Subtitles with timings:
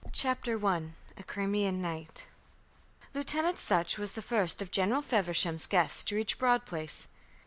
[0.13, 0.81] ]CHAPTER I
[1.15, 2.25] A CRIMEAN NIGHT
[3.13, 7.07] Lieutenant Sutch was the first of General Feversham's guests to reach Broad Place.